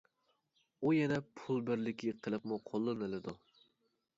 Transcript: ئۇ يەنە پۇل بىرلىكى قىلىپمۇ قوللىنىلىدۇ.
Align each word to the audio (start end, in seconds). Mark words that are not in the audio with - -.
ئۇ 0.87 0.93
يەنە 0.95 1.19
پۇل 1.41 1.61
بىرلىكى 1.67 2.15
قىلىپمۇ 2.23 2.59
قوللىنىلىدۇ. 2.71 3.37